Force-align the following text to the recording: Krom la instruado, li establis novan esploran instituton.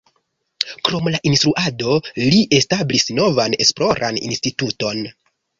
Krom 0.87 1.09
la 1.15 1.19
instruado, 1.31 1.99
li 2.23 2.41
establis 2.61 3.07
novan 3.21 3.59
esploran 3.67 4.21
instituton. 4.31 5.07